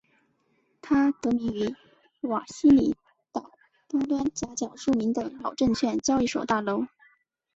[0.81, 1.75] 它得名于
[2.21, 2.95] 瓦西里
[3.31, 3.51] 岛
[3.87, 6.87] 东端岬角著名的老证券交易所大楼。